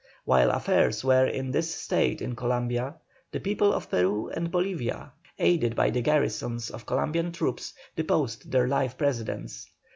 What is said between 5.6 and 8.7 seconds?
by the garrisons of Columbian troops, deposed their